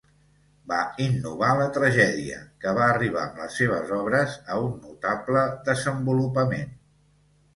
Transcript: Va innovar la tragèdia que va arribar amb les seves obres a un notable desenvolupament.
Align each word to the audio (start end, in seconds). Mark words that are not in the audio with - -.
Va 0.69 0.77
innovar 1.07 1.49
la 1.57 1.67
tragèdia 1.73 2.39
que 2.63 2.71
va 2.79 2.87
arribar 2.93 3.21
amb 3.25 3.37
les 3.41 3.57
seves 3.61 3.93
obres 3.97 4.37
a 4.55 4.57
un 4.69 4.73
notable 4.87 5.43
desenvolupament. 5.69 6.73